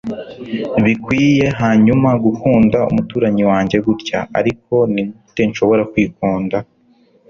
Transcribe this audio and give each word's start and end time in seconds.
bikwiye, 0.83 1.45
hanyuma 1.61 2.09
gukunda 2.25 2.79
umuturanyi 2.91 3.43
wanjye 3.51 3.77
gutya. 3.85 4.19
ariko 4.39 4.73
nigute 4.93 5.41
nshobora 5.49 5.83
kwikunda 5.91 6.57